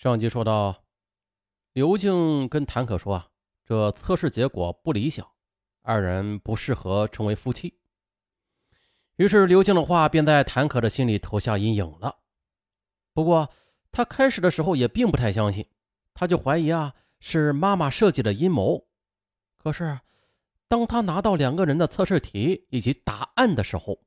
[0.00, 0.84] 上集说到，
[1.72, 3.30] 刘静跟谭可说啊，
[3.64, 5.28] 这测试结果不理想，
[5.82, 7.80] 二人不适合成为夫妻。
[9.16, 12.16] 于是刘静的话便在谭可的心里投下阴影了。
[13.12, 13.50] 不过
[13.90, 15.68] 他开始的时候也并不太相信，
[16.14, 18.86] 他就怀疑啊是妈妈设计的阴谋。
[19.56, 19.98] 可是
[20.68, 24.00] 当他拿到两个人的测试题以及答案的时候，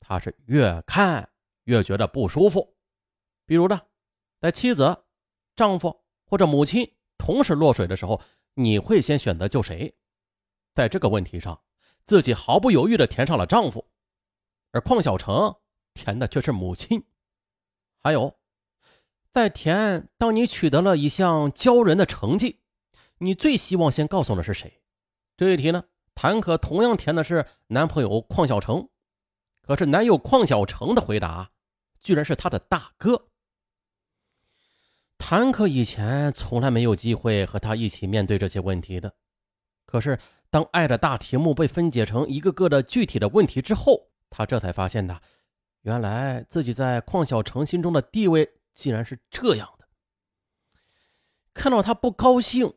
[0.00, 1.30] 他是越看
[1.66, 2.76] 越觉得不舒服。
[3.46, 3.80] 比如呢，
[4.40, 5.04] 在妻子。
[5.60, 8.22] 丈夫或者母亲同时落水的时候，
[8.54, 9.94] 你会先选择救谁？
[10.74, 11.60] 在这个问题上，
[12.06, 13.84] 自己毫不犹豫地填上了丈夫，
[14.72, 15.54] 而邝小成
[15.92, 17.04] 填的却是母亲。
[18.02, 18.38] 还有，
[19.34, 22.60] 在填当你取得了一项骄人的成绩，
[23.18, 24.80] 你最希望先告诉的是谁？
[25.36, 25.84] 这一题呢，
[26.14, 28.88] 谭可同样填的是男朋友邝小成，
[29.60, 31.50] 可是男友邝小成的回答
[32.00, 33.26] 居然是他的大哥。
[35.20, 39.14] 谭可以前从来没有机会和他一起面对这些问题的，
[39.84, 45.20] 可是当爱的大题目被分解成一个个的具体的问题之后，他这才发现的，
[45.82, 49.86] 原来自己在邝小成心中的地位竟然是这样的。
[51.52, 52.72] 看到他不高兴，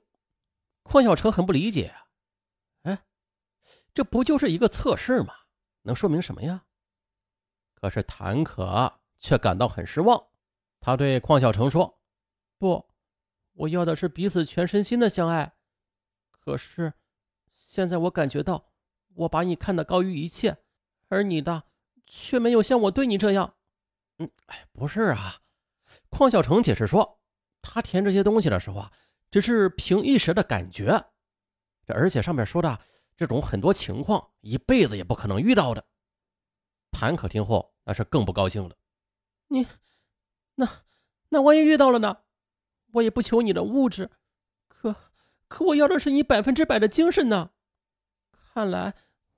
[0.84, 2.06] 邝小成很不理解啊，
[2.84, 3.06] 哎，
[3.94, 5.34] 这不就是一个测试吗？
[5.84, 6.66] 能说明什么呀？
[7.74, 10.28] 可是谭可却感到很失望，
[10.82, 12.02] 他对邝小成说。
[12.58, 12.90] 不，
[13.54, 15.54] 我要的是彼此全身心的相爱。
[16.30, 16.94] 可是，
[17.52, 18.72] 现在我感觉到，
[19.16, 20.58] 我把你看得高于一切，
[21.08, 21.64] 而你的
[22.06, 23.56] 却没有像我对你这样。
[24.18, 25.42] 嗯，哎，不是啊。
[26.10, 27.20] 邝小成解释说，
[27.62, 28.92] 他填这些东西的时候啊，
[29.32, 31.06] 只是凭一时的感觉。
[31.86, 32.80] 这而且上面说的
[33.16, 35.86] 这种很多情况，一辈子也不可能遇到的。
[36.92, 38.76] 谭可听后那是更不高兴了。
[39.48, 39.66] 你，
[40.56, 40.70] 那
[41.30, 42.18] 那万一遇到了呢？
[42.94, 44.10] 我也不求你的物质，
[44.68, 44.96] 可
[45.48, 47.52] 可我要的是你百分之百的精神呢。
[48.54, 48.94] 看来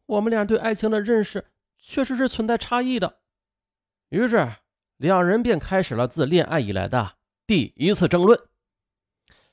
[0.06, 1.46] 我们俩对爱情的认识
[1.78, 3.20] 确实是存在差异的。
[4.10, 4.56] 于是
[4.98, 7.18] 两人便开始了自恋爱以来的
[7.48, 8.40] 第一次争论。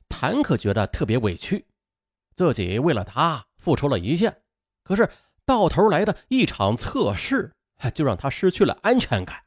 [0.09, 1.67] 谭可觉得特别委屈，
[2.35, 4.43] 自己为了他付出了一切，
[4.83, 5.09] 可是
[5.45, 7.53] 到头来的一场测试，
[7.95, 9.42] 就让他失去了安全感。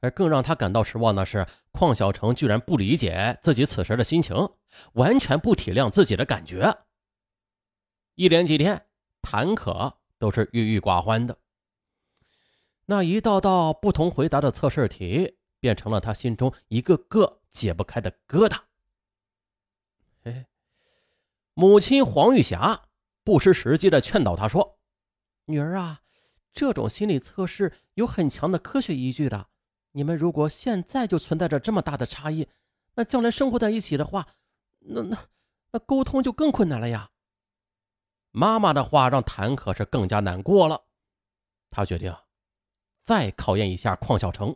[0.00, 4.50] 而更让他感到失望的是，邝小成居然不理解自己此时的心情，
[4.92, 6.78] 完全不体谅自己的感觉。
[8.14, 8.86] 一连几天，
[9.22, 11.38] 谭可都是郁郁寡欢的。
[12.86, 18.60] 那一道道不同回答的测试题，变成了他心中一个个解不开的疙瘩。
[20.24, 20.46] 嘿，
[21.54, 22.84] 母亲黄玉霞
[23.24, 24.78] 不失时机的劝导他说
[25.46, 26.02] ：“女儿啊，
[26.52, 29.48] 这种心理测试有很强的科学依据的。”
[29.92, 32.48] 你们如果现在就存在着这么大的差异，
[32.94, 34.28] 那将来生活在一起的话，
[34.80, 35.18] 那那
[35.72, 37.10] 那沟通就更困难了呀。
[38.30, 40.84] 妈妈的话让谭可是更加难过了，
[41.70, 42.14] 他决定
[43.04, 44.54] 再考验一下邝小成。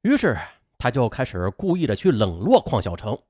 [0.00, 0.36] 于是
[0.78, 3.22] 他就开始故意的去冷落邝小成，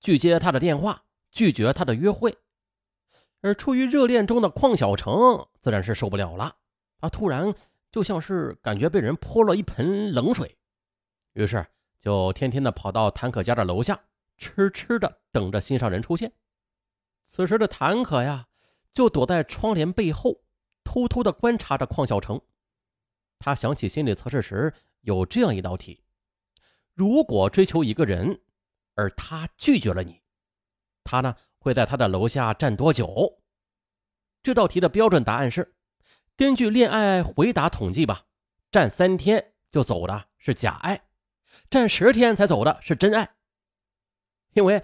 [0.00, 2.36] 拒接他的电话，拒绝他的约会。
[3.40, 6.56] 而处于热恋中的邝小成自然是受不了了，
[6.98, 7.54] 他突然。
[7.90, 10.56] 就像是感觉被人泼了一盆冷水，
[11.32, 11.66] 于是
[11.98, 14.00] 就天天的跑到谭可家的楼下，
[14.38, 16.32] 痴痴的等着心上人出现。
[17.24, 18.46] 此时的谭可呀，
[18.92, 20.42] 就躲在窗帘背后，
[20.84, 22.40] 偷偷的观察着邝小成。
[23.38, 26.04] 他想起心理测试时有这样一道题：
[26.94, 28.40] 如果追求一个人，
[28.94, 30.22] 而他拒绝了你，
[31.02, 33.42] 他呢会在他的楼下站多久？
[34.42, 35.74] 这道题的标准答案是。
[36.40, 38.24] 根据恋爱回答统计吧，
[38.72, 41.04] 站三天就走的是假爱，
[41.68, 43.34] 站十天才走的是真爱。
[44.54, 44.82] 因为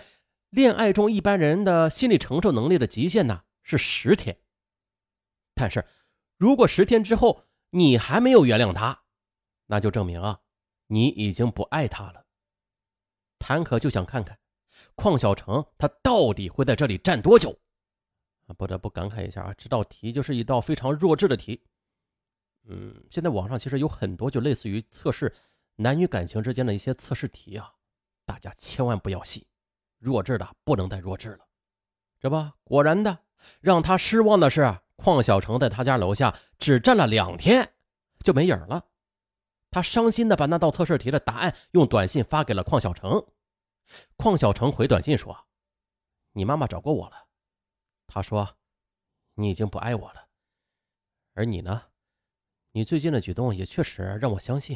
[0.51, 4.39] 恋爱中一般人的心理承受能力的极限呢是十天，
[5.55, 5.87] 但是
[6.37, 9.05] 如果十天之后你还没有原谅他，
[9.65, 10.41] 那就证明啊
[10.89, 12.27] 你已经不爱他了。
[13.39, 14.39] 谭可就想看看
[14.95, 17.59] 邝小成他到底会在这里站多久。
[18.55, 21.63] 不得不感慨一下啊，这道题就是一道非常弱智的题。
[22.65, 25.33] 嗯，现在网上其实有很多就类似于测试
[25.77, 27.73] 男女感情之间的一些测试题啊，
[28.25, 29.45] 大家千万不要信，
[29.99, 31.47] 弱智的不能再弱智了。
[32.19, 33.19] 这不，果然的，
[33.61, 37.75] 让他失望的是，邝小成在他家楼下只站了两天
[38.21, 38.87] 就没影了。
[39.71, 43.27] 他伤心的把那道测试题的答案用短信发给了邝小成。
[44.17, 45.47] 邝小成回短信说
[46.33, 47.26] ：“你妈妈找过我了。”
[48.17, 48.57] 他说
[49.37, 50.31] ：“你已经不爱我了，
[51.35, 51.91] 而你呢？
[52.71, 54.75] 你最近的举动也确实让我相信，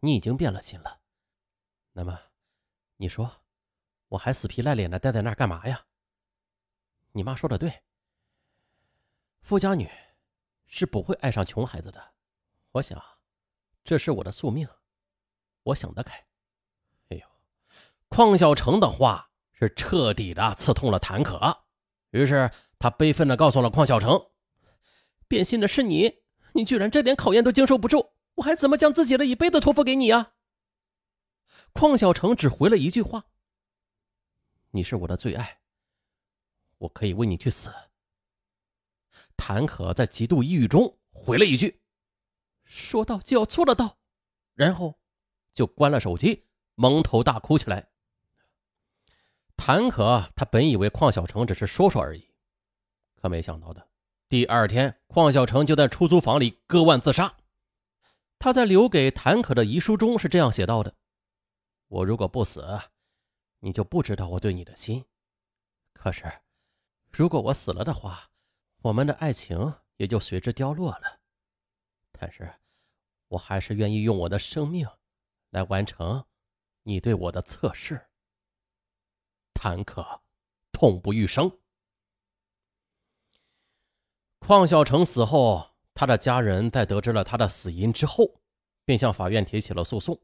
[0.00, 1.00] 你已经变了心了。
[1.92, 2.20] 那么，
[2.96, 3.44] 你说，
[4.08, 5.86] 我还死皮赖脸的待在那儿干嘛呀？
[7.12, 7.82] 你妈说的对，
[9.40, 9.90] 富家女
[10.66, 12.12] 是不会爱上穷孩子的。
[12.72, 13.02] 我想，
[13.82, 14.68] 这是我的宿命。
[15.62, 16.14] 我想得开。
[17.08, 17.26] 哎呦，
[18.10, 21.64] 邝小成的话是彻底的刺痛了谭可，
[22.10, 24.30] 于是他悲愤的告诉了邝小成
[25.28, 26.22] ：“变心的是你，
[26.54, 30.32] 你居然这点考验都经受不住，我还怎么将自己的一辈子托付给你啊？”
[31.72, 33.26] 邝小成只回了一句话
[34.72, 35.60] ：“你是我的最爱，
[36.78, 37.72] 我可以为你去死。”
[39.36, 41.82] 谭可在极度抑郁中回了一句
[42.64, 43.98] ：“说到就要做得到。”
[44.54, 44.98] 然后
[45.52, 47.89] 就关了手机，蒙头大哭起来。
[49.60, 52.32] 谭可他本以为邝小成只是说说而已，
[53.14, 53.88] 可没想到的，
[54.26, 57.36] 第二天邝小成就在出租房里割腕自杀。
[58.38, 60.94] 他在留给谭可的遗书中是这样写到的。
[61.88, 62.80] 我如果不死，
[63.58, 65.04] 你就不知道我对你的心。
[65.92, 66.24] 可是，
[67.12, 68.30] 如果我死了的话，
[68.80, 71.20] 我们的爱情也就随之凋落了。
[72.12, 72.50] 但是，
[73.28, 74.88] 我还是愿意用我的生命
[75.50, 76.24] 来完成
[76.84, 78.08] 你对我的测试。
[79.62, 80.22] 谭可
[80.72, 81.58] 痛不欲生。
[84.40, 88.40] 邝小成死后，他的家人在得知了他的死因之后，
[88.86, 90.18] 便向法院提起了诉讼。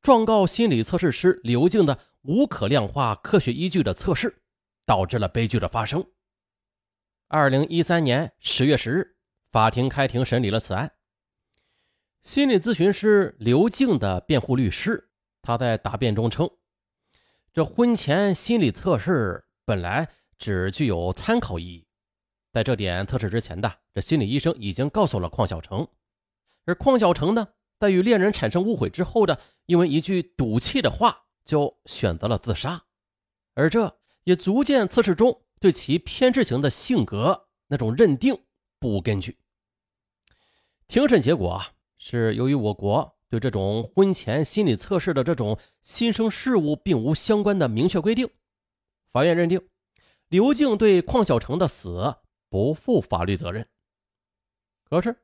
[0.00, 4.40] 状告心理测试师刘静的无可量化科学依据的测试，
[4.86, 6.06] 导致了悲剧的发生。
[7.26, 9.16] 二零一三年十月十日，
[9.50, 10.92] 法庭开庭审理了此案。
[12.22, 15.10] 心理咨询师刘静的辩护律师，
[15.42, 16.48] 他在答辩中称，
[17.52, 20.08] 这婚前心理测试本来
[20.38, 21.86] 只具有参考意义，
[22.52, 25.88] 在这点测试之前的，这心理医生已经告诉了邝小成，
[26.64, 27.48] 而邝小成呢？
[27.80, 32.84] 在与恋人产生误会之后的，因为一句赌气的话，就选择了自杀，
[33.54, 38.44] 而这也足见测试中对其偏执型的性格那种认定
[38.78, 39.38] 不无根据。
[40.86, 48.28] 庭审结果啊，是由于我国对这种婚前心理测试的这种新生事物并无相关的明确规定，
[49.12, 49.66] 法院认定
[50.28, 52.16] 刘静对邝小成的死
[52.50, 53.66] 不负法律责任。
[54.84, 55.16] 可是。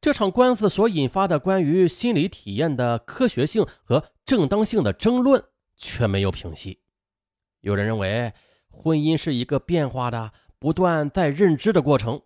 [0.00, 5.44] 这场官司所引发的关于心理体验的科学性和正当性的争论
[5.76, 6.80] 却没有平息。
[7.60, 8.32] 有人认为，
[8.70, 12.22] 婚姻是一个变化的、不断在认知的过程，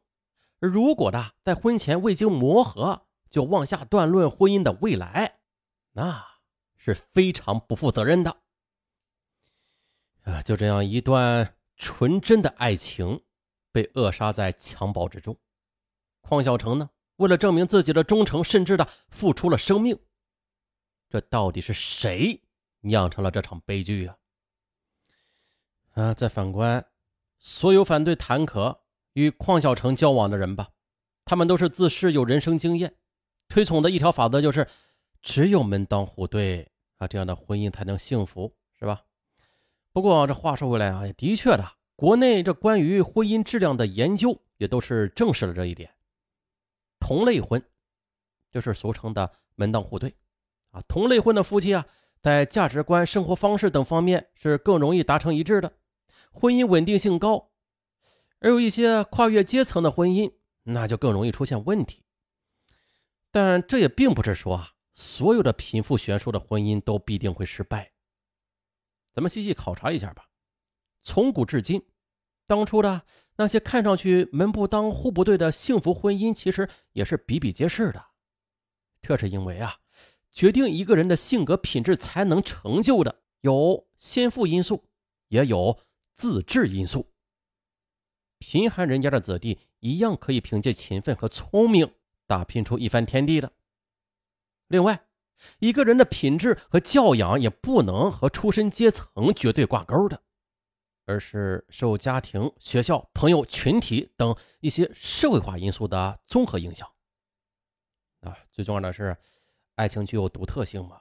[0.61, 5.39] 如果的在婚前未经磨合就妄下断论婚姻的未来，
[5.93, 6.23] 那
[6.77, 8.37] 是非常不负责任的。
[10.25, 13.23] 啊，就这样一段纯真的爱情
[13.73, 15.39] 被扼杀在襁褓之中。
[16.23, 16.91] 邝小成呢？
[17.17, 19.99] 为了证明自己的忠诚，甚至的付出了生命，
[21.09, 22.43] 这到底是谁
[22.81, 24.17] 酿成了这场悲剧啊？
[25.93, 26.15] 啊！
[26.15, 26.87] 再反观
[27.39, 30.71] 所有反对谭可与邝小成交往的人吧，
[31.25, 32.97] 他们都是自恃有人生经验，
[33.51, 34.67] 推崇的一条法则就是：
[35.21, 36.67] 只有门当户对
[36.97, 39.03] 啊，这样的婚姻才能幸福，是吧？
[39.93, 45.91] 不过这话说回来啊，也的确的，国内这关于婚姻质量的研究也都是证实了这一点。
[47.01, 47.61] 同类婚，
[48.53, 50.15] 就是俗称的门当户对，
[50.71, 51.85] 啊，同类婚的夫妻啊，
[52.23, 55.73] 在价值观、生活方式等方面是更容易达成一致的，
[56.31, 57.51] 婚姻稳定性高。
[58.39, 60.33] 而有一些跨越阶层的婚姻，
[60.63, 62.05] 那就更容易出现问题。
[63.31, 67.93] 但这也并不是说啊，所有的贫富悬殊的婚姻都必定会失败。
[69.13, 70.29] 咱们细细考察一下吧，
[71.03, 71.87] 从古至今。
[72.47, 73.03] 当初的
[73.37, 78.05] 那些看上去门不当户不对的幸福婚姻，其实也是比比皆是的。
[79.01, 79.79] 这是因为啊，
[80.33, 84.89] 决定一个人的性格品质、才能、成就的有先富因素，
[85.29, 85.79] 也有
[86.15, 87.13] 自制因素。
[88.41, 91.95] 贫寒人家的子弟一样可以凭借勤奋和聪明
[92.31, 93.51] 打拼出一番天地的。
[94.69, 95.03] 另外，
[95.59, 100.23] 一个人的品质和教养也不能和出身阶层绝对挂钩的。
[101.07, 106.89] 而是受家庭、学校、朋友、群体等一些社会化因素的综合影响。
[108.21, 109.17] 啊，最重要的是，
[109.75, 111.01] 爱情具有独特性嘛，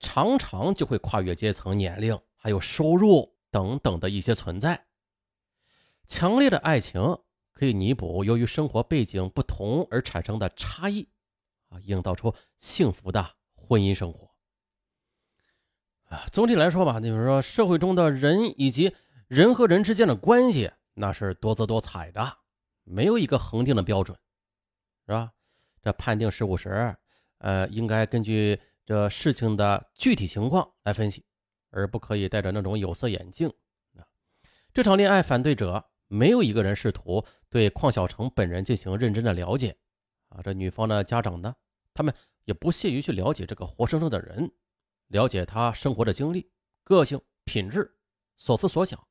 [0.00, 4.86] 常常就会跨越阶层、年龄，还有收入等等的一些存在。
[6.08, 7.00] 强烈的爱情
[7.56, 11.08] 可以弥补由于生活背景不同而产生的差异，
[11.70, 14.30] 啊，营造出幸福的婚姻生活。
[16.04, 18.94] 啊，总体来说吧，就是说社会中的人以及。
[19.28, 22.38] 人和人之间的关系那是多姿多彩的，
[22.84, 24.16] 没有一个恒定的标准，
[25.04, 25.32] 是吧？
[25.82, 26.96] 这判定事物时，
[27.38, 31.24] 呃，应该根据这事情的具体情况来分析，
[31.70, 33.48] 而不可以戴着那种有色眼镜。
[33.98, 34.06] 啊，
[34.72, 39.76] 这场恋爱反对者没有一个人试图对邝小成本人进行认真的了解。
[40.28, 41.54] 啊，这女方的家长呢，
[41.94, 44.50] 他们也不屑于去了解这个活生生的人，
[45.08, 46.50] 了解他生活的经历、
[46.82, 47.96] 个性、品质、
[48.36, 49.06] 所思所想，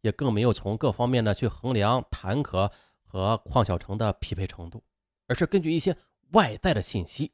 [0.00, 2.70] 也更没有从各方面呢去衡量谭可
[3.02, 4.84] 和邝小成的匹配程度，
[5.26, 5.96] 而是根据一些
[6.30, 7.32] 外在的信息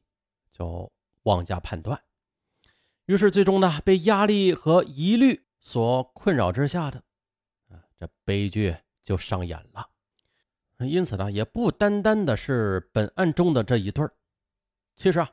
[0.51, 0.91] 就
[1.25, 2.03] 妄加判断。
[3.07, 7.05] 于是最终呢，被压力和疑虑所困扰之下的，
[8.03, 9.89] 这悲剧就上演了。
[10.79, 14.13] 因此呢，也不单单的是本案中的这一对儿。
[14.97, 15.33] 其实啊，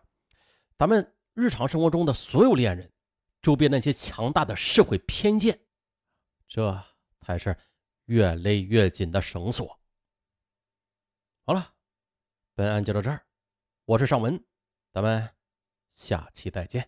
[0.78, 2.92] 咱们日常生活中的所有恋人，
[3.42, 5.60] 周边那些强大的社会偏见，
[6.48, 6.80] 这
[7.22, 7.58] 才是
[8.06, 9.80] 越勒越紧的绳索。
[11.42, 11.74] 好了，
[12.54, 13.26] 本案就到这儿，
[13.86, 14.40] 我是尚文，
[14.94, 15.28] 咱们
[15.90, 16.88] 下期再见。